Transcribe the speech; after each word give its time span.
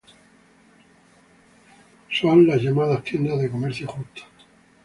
Son 2.09 2.47
las 2.47 2.63
llamadas 2.63 3.03
tiendas 3.03 3.39
de 3.39 3.51
comercio 3.51 3.87
justo. 3.87 4.23